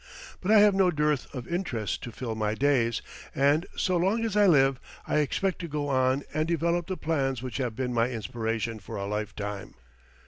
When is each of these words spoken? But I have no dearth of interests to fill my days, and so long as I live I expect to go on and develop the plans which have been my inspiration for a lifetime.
But 0.41 0.49
I 0.49 0.57
have 0.61 0.73
no 0.73 0.89
dearth 0.89 1.31
of 1.31 1.47
interests 1.47 1.95
to 1.99 2.11
fill 2.11 2.33
my 2.33 2.55
days, 2.55 3.03
and 3.35 3.67
so 3.75 3.97
long 3.97 4.25
as 4.25 4.35
I 4.35 4.47
live 4.47 4.79
I 5.05 5.17
expect 5.19 5.59
to 5.59 5.67
go 5.67 5.89
on 5.89 6.23
and 6.33 6.47
develop 6.47 6.87
the 6.87 6.97
plans 6.97 7.43
which 7.43 7.57
have 7.57 7.75
been 7.75 7.93
my 7.93 8.09
inspiration 8.09 8.79
for 8.79 8.95
a 8.95 9.05
lifetime. 9.05 9.75